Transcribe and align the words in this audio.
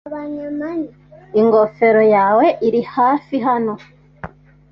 Ingofero 1.39 2.03
yawe 2.15 2.45
irihafi 2.67 3.37
hano. 3.47 3.73